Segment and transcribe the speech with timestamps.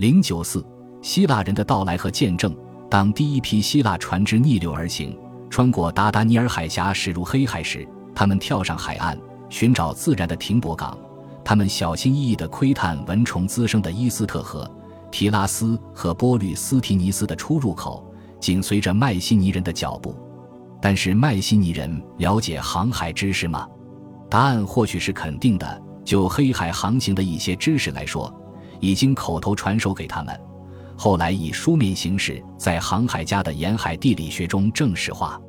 [0.00, 0.64] 零九四，
[1.02, 2.56] 希腊人的到来和见证。
[2.88, 5.14] 当第一批希腊船只逆流而行，
[5.50, 10.96] 穿过达达尼尔海峡驶入黑海时，他们跳上海岸，寻找自然的停泊港。
[11.44, 14.66] 他们小心翼翼地窥探蚊虫滋生的伊斯特河、
[15.10, 18.02] 提拉斯和波吕斯提尼斯的出入口，
[18.40, 20.16] 紧随着迈锡尼人的脚步。
[20.80, 23.68] 但是，迈锡尼人了解航海知识吗？
[24.30, 25.82] 答案或许是肯定的。
[26.02, 28.34] 就黑海航行的一些知识来说，
[28.80, 30.38] 已经口头传授给他们，
[30.96, 35.40] 后来以书面形式在航海家的沿海地理学中正式化。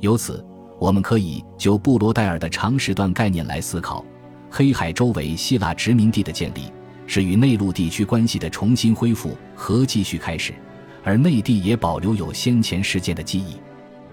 [0.00, 0.44] 由此，
[0.78, 4.04] 我们可以就布罗代尔的长时段概念来思考：
[4.50, 6.72] 黑海周围希腊殖民地的建立
[7.06, 10.54] 是与内陆地区关系的重新恢复和继续开始，
[11.02, 13.56] 而内地也保留有先前事件的记忆。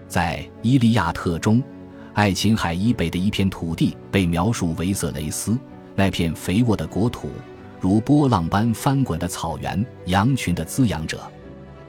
[0.07, 1.61] 在《伊利亚特》中，
[2.13, 5.57] 爱琴海以北的一片土地被描述为色雷斯。
[5.97, 7.29] 那片肥沃的国土，
[7.85, 11.21] 如波浪般翻滚的草原，羊群的滋养者。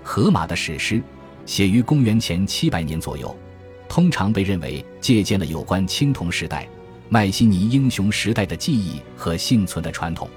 [0.03, 1.03] 荷马的史诗
[1.47, 3.35] 写于公元前七百年左右，
[3.89, 6.69] 通常被认为借鉴了有关青铜时代、
[7.09, 10.29] 迈锡尼英雄时代的记忆和幸存的传统。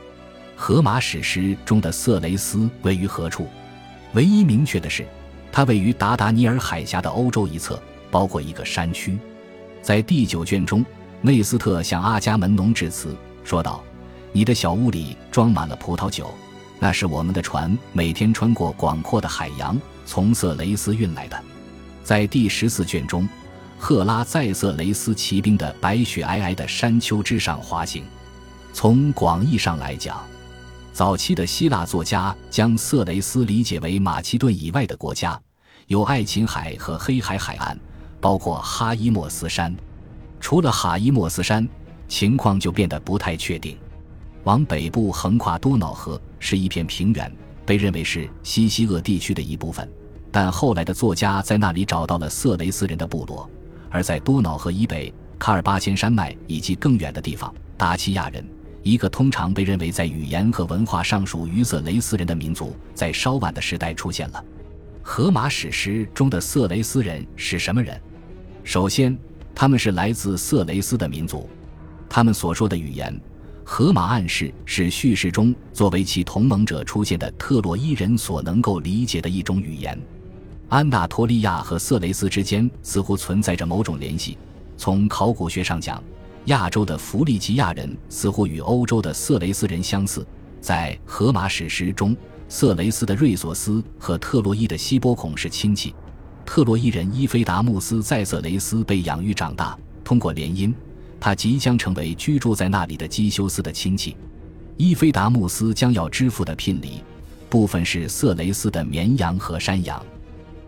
[0.56, 3.46] 荷马史诗中的色雷斯位于何处？
[4.14, 5.06] 唯一明确的是，
[5.52, 7.78] 它位于达达尼尔海峡的欧洲一侧，
[8.10, 9.20] 包括一个山区。
[9.82, 10.86] 在第九卷中，
[11.20, 13.14] 内斯特向阿伽门农致辞。
[13.44, 13.84] 说道
[14.32, 16.30] ：“你的小屋里装满了葡萄酒，
[16.80, 21.40] 那是我们的船每天穿过广阔的海洋，从色雷斯运来的。”
[22.04, 23.28] 在第十四卷中，
[23.78, 28.04] 赫拉在色雷斯骑兵的白雪皑皑的山丘之上滑行。
[28.74, 30.24] 从广义上来讲，
[30.94, 35.40] 早期的希腊作家将色雷斯理解为马其顿以外的国家，
[35.88, 37.78] 有爱琴海和黑海海岸，
[38.22, 39.76] 包括哈伊莫斯山。
[40.40, 41.68] 除了哈伊莫斯山。
[42.10, 43.78] 情况就变得不太确定。
[44.44, 47.32] 往北部横跨多瑙河是一片平原，
[47.66, 49.88] 被认为是西西厄地区的一部分。
[50.32, 53.50] 但后来的作家在那里找到了色雷斯人的部落。
[53.90, 58.48] 而在多瑙河以北、卡尔巴阡山脉以及更远的地方，达契亚人，
[58.84, 64.44] 一个通常被认为在语言和文化上属于色雷斯人的民族，在稍晚的时代出现了。
[65.02, 68.00] 荷马史诗中的色雷斯人是什么人？
[68.64, 69.18] 首先，
[69.56, 71.50] 他们是来自色雷斯的民族。
[72.08, 73.20] 他们所说的语言，
[73.72, 79.96] 荷马暗示是叙事中作为其同盟者出现的特洛伊人所能够理解的一种语言。
[80.70, 84.40] 安纳托利亚和色雷斯之间似乎存在着某种联系。
[84.76, 86.04] 从考古学上讲，
[86.46, 90.26] 亚洲的弗利吉亚人似乎与欧洲的色雷斯人相似。
[90.60, 92.18] 在荷马史诗中，
[92.50, 95.94] 色雷斯的瑞索斯和特洛伊的希波孔是亲戚。
[96.44, 100.74] 特洛伊人伊菲达穆斯在色雷斯被养育长大，通过联姻。
[101.20, 104.16] 他即将成为居住在那里的基修斯的亲戚，
[104.78, 107.04] 伊菲达穆斯将要支付的聘礼，
[107.50, 110.04] 部分是色雷斯的绵羊和山羊。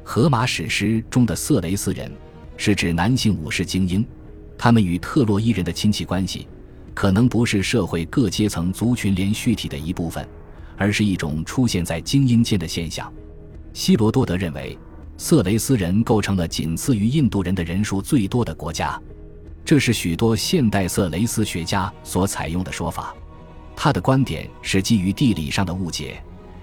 [0.04, 2.12] 荷马史诗中的色雷斯人，
[2.58, 4.06] 是指男性武士精英，
[4.58, 6.48] 他们与特洛伊人的亲戚关系，
[6.94, 10.28] 可能不是社会各阶层族群连续体的一部分，
[10.76, 13.12] 而是一种出现在精英间的现象。
[13.74, 14.78] 希罗多德认为，
[15.18, 19.02] 色雷斯人构成了仅次于印度人的人数最多的国家。
[19.64, 23.16] 这是许多现代色雷斯学家所采用的说法，
[23.76, 26.22] 他的观点是基于地理上的误解，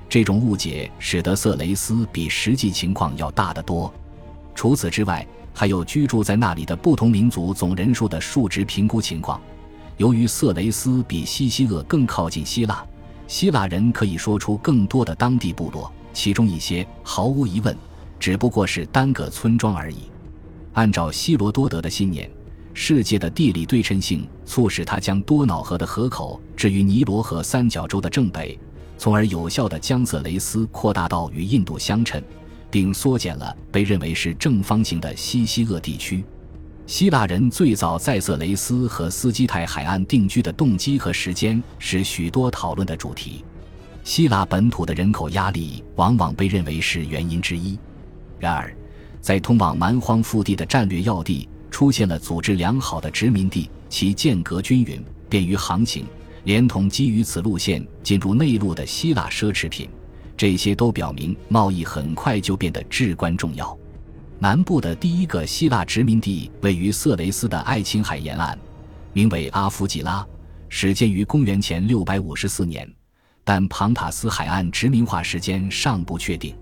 [0.08, 3.92] 这种误解使得色雷斯比实际情况要大得多。
[4.54, 9.40] 除此之外，还有居住在那里的不同民族总人数的数值评估情况。
[9.96, 12.84] 由于色雷斯比西西厄更靠近希腊，
[13.26, 17.76] 希腊人可以说出更多的当地部落，其中一些毫无疑问
[18.20, 20.10] 只不过是单个村庄而已。
[20.74, 22.30] 按照希罗多德的信念。
[22.74, 28.58] 世界的地理对称性促使他将多瑙河的河口置于尼罗河三角洲的正北，
[28.96, 32.22] 从而有效地将色雷斯扩大到与印度相称，
[32.70, 36.24] 并缩减了被认为是正方形的西西厄地区。
[36.86, 43.44] 希腊人最早在色雷斯和斯基泰海岸定居的动机和时间是许多讨论的主题。
[44.04, 47.78] 希腊本土的人口压力往往被认为是原因之一。
[48.38, 48.74] 然而，
[49.20, 51.46] 在通往蛮荒腹地的战略要地。
[51.78, 56.04] 出现了组织良好的殖民地，其间隔均匀，便于航行，
[56.42, 59.88] 连同基于此路线进入内陆的希腊奢侈品，
[60.36, 63.78] 这些都表明贸易很快就变得至关重要。
[64.40, 68.58] 南部的第一个希腊殖民地位于色雷斯的爱琴海沿岸，
[69.12, 70.26] 名为阿夫吉拉，
[70.68, 72.92] 始建于公元前654年，
[73.44, 76.56] 但庞塔斯海岸殖民化时间尚不确定。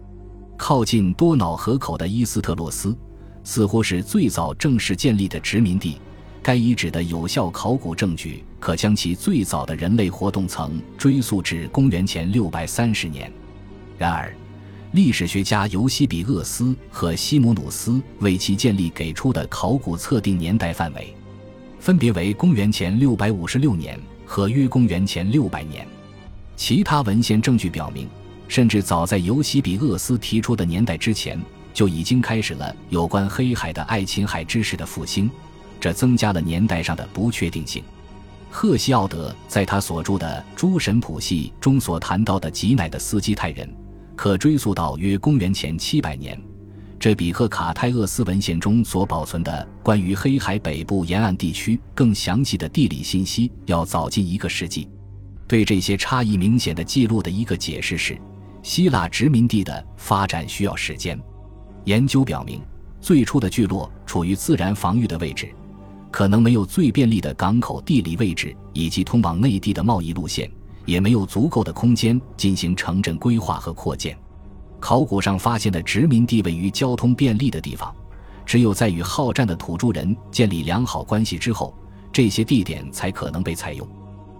[0.59, 2.95] 靠近多瑙河口的伊斯特洛斯。
[3.47, 6.01] 似乎是最早正式建立的殖民地，
[6.43, 13.33] 该遗址的有效考古证据可将其最早的人类活动层追溯至公元前六百三十年。
[13.97, 14.35] 然而，
[14.91, 21.15] 历史学家尤西比厄斯和西姆努斯为其建立给出的考古测定年代范围，
[21.79, 23.97] 分别为公元前六百五十六年
[24.27, 25.87] 和约公元前六百年。
[26.57, 28.09] 其他文献证据表明，
[28.49, 31.41] 甚至早在尤西比厄斯提出的年代之前，
[31.77, 35.31] 就已经开始了有关黑海的爱琴海知识的复兴，
[35.79, 37.85] 这增加了年代上的不确定性。
[38.51, 43.71] 赫西奥德在他所著的《诸神谱系》中所谈到的吉乃的斯基泰人。
[44.17, 46.41] 可追溯到约公元前七百年，
[46.99, 54.89] 这比赫卡泰厄斯文献中所保存的关于黑海北部沿岸地区更详细的地理信息要早近一个世纪。
[55.47, 58.19] 对这些差异明显的记录的一个解释是，
[58.63, 61.21] 希腊殖民地的发展需要时间。
[61.87, 62.61] 研究表明，
[63.01, 65.49] 最初的聚落处于自然防御的位置，
[66.11, 70.51] 可能没有最便利的港口地理位置以及通往内地的贸易路线。
[70.85, 74.17] 也没有足够的空间进行城镇规划和扩建。
[74.79, 77.93] 考古上发现的殖民地位于交通便利的地方，
[78.45, 81.77] 只有在与好战的土著人建立良好关系之后，
[82.13, 83.85] 这些地点才可能被采用。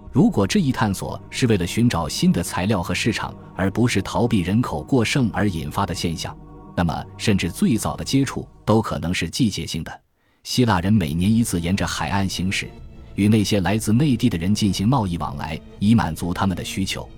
[0.09, 6.33] 如果这一探索是为了寻找新的材料和市场，而不是逃避人口过剩而引发的现象，
[6.77, 10.01] 那么甚至最早的接触都可能是季节性的。
[10.43, 12.69] 希腊人每年一次沿着海岸行驶。
[13.15, 17.09] 与那些来自内地的人进行贸易往来，以满足他们的需求。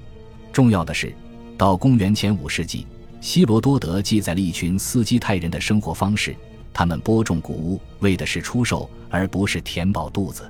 [0.54, 1.14] 重要的是，
[1.58, 2.88] 到公元前五世纪，
[3.20, 6.34] 希罗多德记载了一群斯基泰人的生活方式：
[6.72, 10.50] 他们播种谷物，为的是出售，而不是填饱肚子。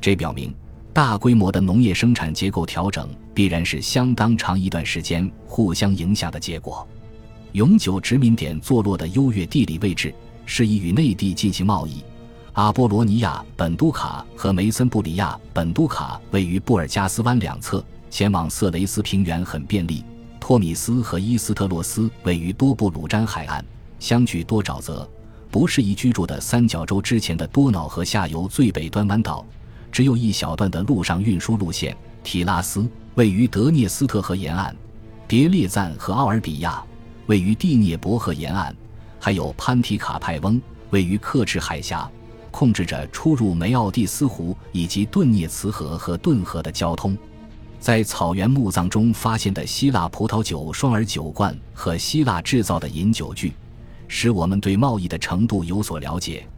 [0.00, 0.54] 这表明，
[0.94, 6.88] 大规模的农业生产结构调整必然是相当长一段时间互相影响的结果。
[7.52, 10.14] 永久殖民点坐落的优越地理位置，
[10.44, 12.02] 适宜与内地进行贸易。
[12.52, 20.04] 阿波罗尼亚本都卡和梅森布里亚本都卡位于布尔加斯湾两侧，前往色雷斯平原很便利。
[20.40, 23.64] 托米斯和伊斯特洛斯位于多布鲁詹海岸，
[23.98, 25.08] 相距多沼泽，
[25.50, 29.44] 不适宜居住的三角洲之前的多瑙河下游最北端湾岛，
[29.92, 31.96] 只有一小段的陆上运输路线。
[32.24, 34.74] 提拉斯位于德涅斯特河沿岸，
[35.26, 36.82] 别列赞和奥尔比亚
[37.28, 38.74] 位于第聂伯河沿岸，
[39.20, 40.60] 还有潘提卡派翁
[40.90, 42.10] 位于克赤海峡。
[42.50, 47.16] 控制着出入梅奥蒂斯湖以及顿涅茨河和顿河的交通。
[47.78, 53.52] 在草原墓葬中发现的希腊葡萄酒双耳酒罐和希腊制造的饮酒具，
[54.08, 56.48] 使我们对贸易的程度有所了解。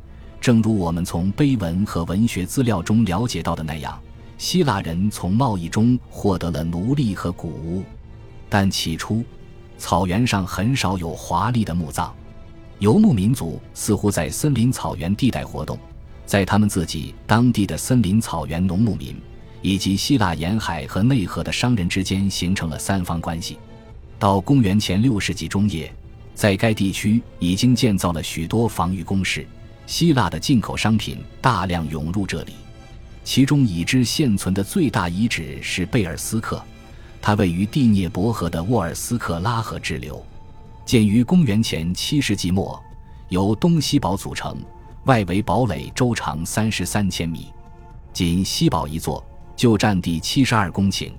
[0.40, 4.00] 正如我们从碑文和文学资料中了解到的那样，
[4.38, 7.82] 希腊人从贸易中获得了奴隶和谷物。
[8.48, 9.24] 但起初，
[9.80, 12.14] 草原上很少有华丽的墓葬。
[12.80, 15.78] 游牧民族似乎在森林草原地带活动，
[16.26, 19.16] 在他们自己当地的森林草原农牧民
[19.62, 23.58] 以及希腊沿海和内河的商人之间形成了三方关系。
[24.18, 25.90] 到公元前六世纪中叶，
[26.34, 29.46] 在该地区已经建造了许多防御工事，
[29.86, 32.52] 希腊的进口商品大量涌入这里。
[33.24, 36.62] 其中已知现存的最大遗址是贝尔斯克，
[37.22, 40.22] 它位于第聂伯河的沃尔斯克拉河支流。
[40.84, 42.82] 建于公元前七世纪末，
[43.28, 44.56] 由东西堡组成，
[45.04, 47.46] 外围堡垒周长三十三千米，
[48.12, 49.24] 仅西堡一座
[49.54, 51.12] 就占地七十二公顷，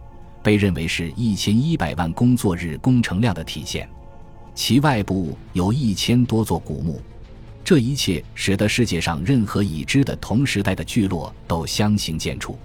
[0.44, 3.88] 被认为是一千一百万工作日工程量的体现。
[4.54, 7.00] 其外部有一千多座古墓，
[7.64, 12.56] 这一切使得世界上任何已知的同时代的聚落都相形见绌。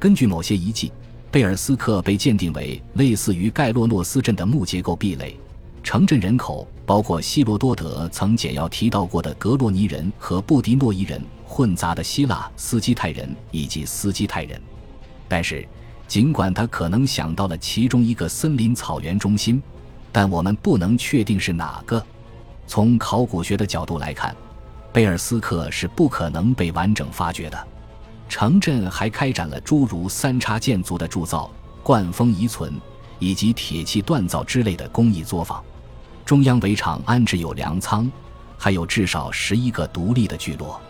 [0.00, 0.90] 根据某些遗迹，
[1.30, 5.38] 贝尔斯克被鉴定为类似于盖洛诺斯镇的木结构壁垒。
[5.82, 14.60] 城镇人口包括希罗多德曾简要提到过的格洛尼人和布迪诺伊人混杂的希腊斯基泰人以及斯基泰人。
[15.28, 15.66] 但是，
[16.08, 19.62] 尽管他可能想到了其中一个森林草原中心，
[20.10, 22.04] 但我们不能确定是哪个。
[22.66, 24.34] 从考古学的角度来看，
[24.92, 27.68] 贝尔斯克是不可能被完整发掘的。
[28.30, 31.50] 城镇还开展了诸如三叉建筑的铸造、
[31.82, 32.72] 灌封遗存
[33.18, 35.62] 以及铁器锻造之类的工艺作坊。
[36.24, 38.08] 中央围场安置有粮仓，
[38.56, 40.80] 还有至少十一个独立的聚落。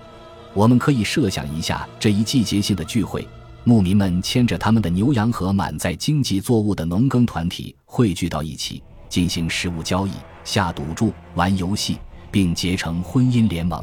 [0.52, 3.26] 我们可以设想一下这一季节性的聚会：
[3.64, 10.10] 牧民们牵着他们的牛羊和满载经济作物的农耕团体汇聚到一起，进行食物交易、
[10.44, 11.96] 下赌注、玩游戏，
[12.30, 13.82] 并结成婚姻联盟。